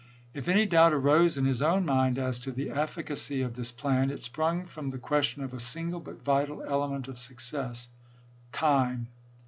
[0.33, 4.09] If any doubt arose in his own mind as to the efficacy of this plan
[4.09, 7.87] it sprung from the ques tion of a single but vital element of success—
[8.51, 9.09] time.